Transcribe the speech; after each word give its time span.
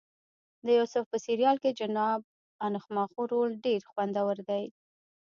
د 0.65 0.67
یوسف 0.79 1.03
په 1.11 1.17
سریال 1.25 1.57
کې 1.63 1.69
د 1.71 1.75
جناب 1.79 2.19
انخماخو 2.67 3.21
رول 3.31 3.51
ډېر 3.65 3.81
خوندور 3.91 4.37
دی. 4.49 4.65